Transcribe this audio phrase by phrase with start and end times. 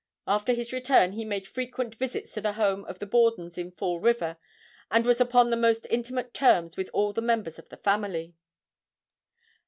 [0.25, 3.99] After his return he made frequent visits to the home of the Bordens in Fall
[3.99, 4.37] River
[4.89, 8.33] and was upon the most intimate terms with all the members of the family.